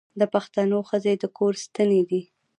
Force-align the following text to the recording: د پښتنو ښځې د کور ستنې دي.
د 0.19 0.21
پښتنو 0.33 0.79
ښځې 0.89 1.13
د 1.21 1.23
کور 1.37 1.53
ستنې 1.63 2.01
دي. 2.09 2.21